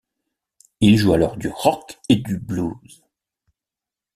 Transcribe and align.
Il 0.79 0.97
joue 0.97 1.13
alors 1.13 1.37
du 1.37 1.47
rock 1.49 1.99
et 2.09 2.15
du 2.15 2.39
blues. 2.39 3.03